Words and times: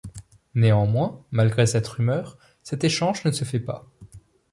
Néanmoins, 0.55 1.23
malgré 1.29 1.67
cette 1.67 1.87
rumeur, 1.87 2.39
cet 2.63 2.83
échange 2.83 3.23
ne 3.23 3.29
se 3.29 3.43
fait 3.45 3.59
pas. 3.59 3.85